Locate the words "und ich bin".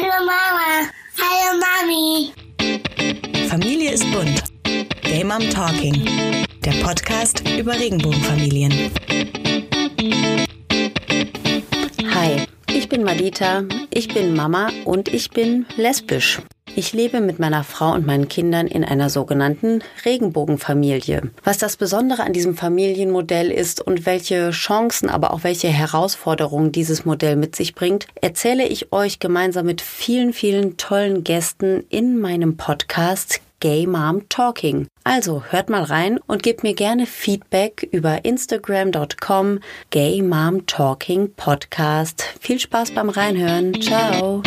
14.86-15.66